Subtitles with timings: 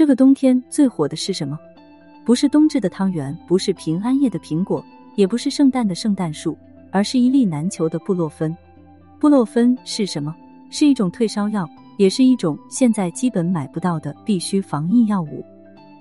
[0.00, 1.58] 这个冬天最火的是什么？
[2.24, 4.82] 不是冬至的汤圆，不是平安夜的苹果，
[5.14, 6.56] 也不是圣诞的圣诞树，
[6.90, 8.56] 而是一粒难求的布洛芬。
[9.18, 10.34] 布洛芬是什么？
[10.70, 11.68] 是一种退烧药，
[11.98, 15.44] 也是一种现在基本买不到的必须防疫药物。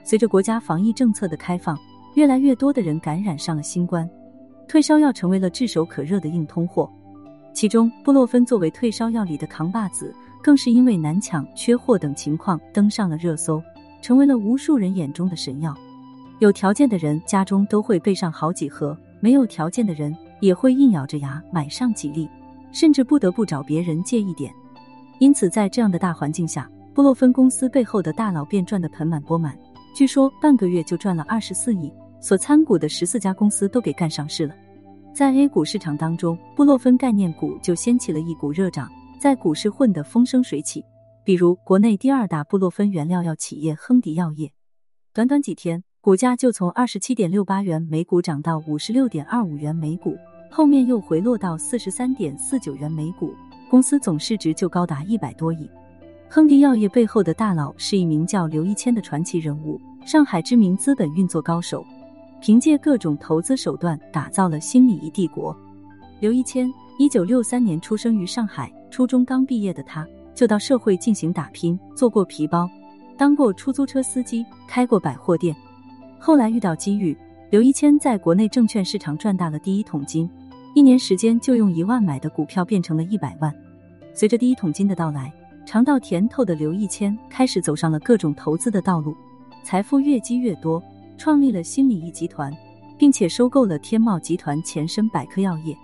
[0.05, 1.77] 随着国家防疫政策的开放，
[2.13, 4.09] 越来越多的人感染上了新冠，
[4.65, 6.89] 退烧药成为了炙手可热的硬通货。
[7.53, 13.61] 其中，布洛芬作为退烧药里的扛把子，更是因为难抢、缺货等情况登上了热搜，
[14.01, 15.75] 成为了无数人眼中的神药。
[16.39, 22.29] 有条件的人家中都会备上好几盒，没有条件的人也会硬咬着牙买上几粒。
[22.71, 24.53] 甚至不得不找别人借一点，
[25.17, 29.57] 因此在这样的大环境下，布洛芬公司背后的大佬便赚得盆满钵满。
[29.95, 31.91] 据说半个月就赚了二十四亿，
[32.21, 34.53] 所参股的十四家公司都给干上市了。
[35.15, 38.87] 在 A 股市场当中，布洛芬概念股就掀起了一股热涨，
[39.19, 40.85] 在股市混得风生水起。
[41.29, 44.51] 比如国内第二大布洛芬原料药企业亨迪药业，
[45.13, 50.17] 短短几天，股价就从二十七点六八元每股涨到五十六点二五元每股。
[50.49, 53.31] 后面又回落到四十三点四九元每股，
[53.69, 55.69] 公司总市值就高达一百多亿。
[56.27, 61.85] 亨迪药业背后的大佬是一名叫刘一谦的传奇人物，上海知名资本运作高手，
[62.41, 65.55] 凭借各种投资手段打造了新礼仪帝国。
[66.19, 70.07] 刘一谦一九六三年出生于上海，初中刚毕业的他
[70.39, 72.69] 就到社会进行打拼，做过皮包，
[73.17, 75.53] 当过出租车司机，开过百货店。
[76.17, 77.13] 后来遇到机遇，
[77.49, 80.31] 刘一谦在国内证券市场赚大了第一桶金。
[80.73, 83.53] 一年时间就用一万买的股票变成了一百万。
[84.13, 85.29] 随着第一桶金的到来，
[85.65, 89.13] 尝到甜头的刘一谦开始走上了各种投资的道路，
[89.61, 90.81] 财富越积越多，
[91.17, 92.49] 创立了新礼仪集团，
[92.97, 95.75] 并且收购了天茂集团前身百科药业。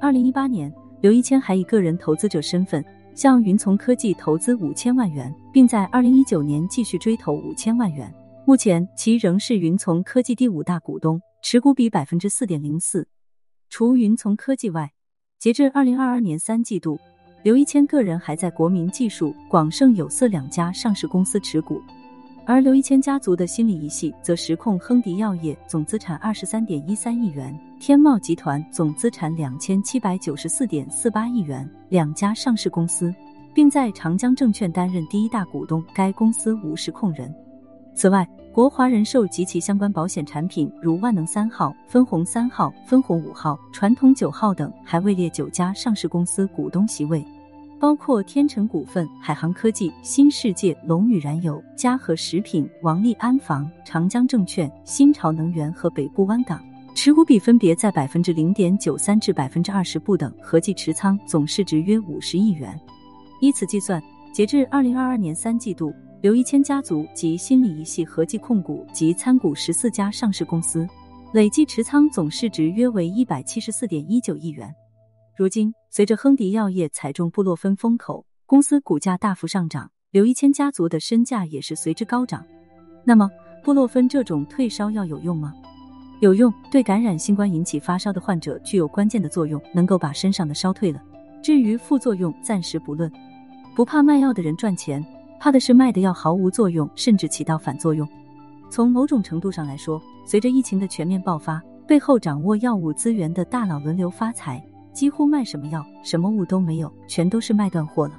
[0.00, 2.82] 二零一八年，刘一谦还以个人投资者身份
[3.14, 8.12] 向云从科技投资五千万元，并在二零一九年继续追投五千万元。
[8.46, 13.06] 目前，其仍是云从科技第五大股东，持股比百分之四点零四。
[13.68, 14.92] 除云从科技外，
[15.38, 16.98] 截至二零二二年三季度，
[17.42, 21.80] 刘一谦个人还在国民技术、广盛有色两家上市公司持股，
[22.46, 33.14] 而刘一谦家族的心理仪系则实控亨迪药业，总资产二十三点一三亿元；天茂集团总资产两千七百九十四点四八亿元，两家上市公司，
[33.54, 37.32] 并在长江证券担任第一大股东，该公司无实控人。
[37.94, 47.24] 此外，国华人寿及其相关保险产品，如万能三号、分红三号、分红五号、传统九号等，还位列九家上市公司股东席位，
[47.80, 56.62] 包括天成股份、海航科技、新世界、龙宇燃油、嘉禾食品、王利安防、长江证券、新潮能源和北部湾港，
[56.94, 62.78] 持股比分别在百分之零点九三至百分之二十不等，合计持仓总市值约五十亿元。
[63.40, 65.90] 依此计算，截至二零二二年三季度。
[66.20, 70.86] 刘一谦家族及新礼仪系合计控股及参股十四家上市公司，
[71.32, 74.70] 累计持仓总市值约为一百七十四点一九亿元。
[75.34, 82.46] 如今，随着亨迪药业踩中布洛芬风口，公司股价大幅上涨，刘一谦家族的身价也是随之高涨。
[83.04, 83.28] 那么，
[83.64, 85.52] 布洛芬这种退烧药有用吗？
[86.20, 91.02] 有用，对感染新冠引起发烧的患者具有关键的作用，能够把身上的烧退了。
[91.42, 93.10] 至于副作用，暂时不论。
[93.74, 95.04] 不怕卖药的人赚钱。
[95.40, 98.06] 怕的是卖的药毫无作用，甚至起到反作用。
[98.70, 104.62] 从某种程度上来说，随着疫情的全面爆发，背后掌握药物资源的大佬轮流发财，
[104.92, 108.14] 几乎卖什么药、什么物都没有，全都是卖断货了。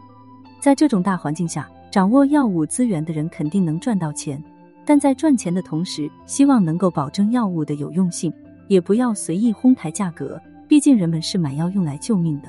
[0.59, 4.41] 在这种大环境下，掌握药物资源的人肯定能赚到钱，
[4.85, 8.31] 但在赚钱的同时，希望能够保证药物的有用性，
[8.67, 10.39] 也不要随意哄抬价格。
[10.67, 12.47] 毕竟人们是买药用来救命的。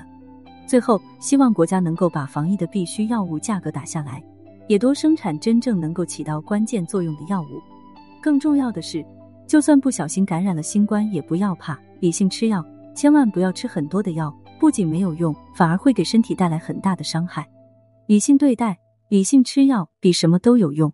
[0.67, 4.23] 最后，希望国家能够把防疫的必需药物价格打下来。
[4.69, 7.61] 也多生产真正能够起到关键作用的药物。
[8.23, 9.05] 更重要的是，
[9.47, 17.49] 就算不小心感染了新冠，也不要怕，理性吃药，千万不要吃很多的药，不仅没有用，反而会给身体带来很大的伤害。
[18.07, 20.93] 理性对待，理性吃药，比什么都有用。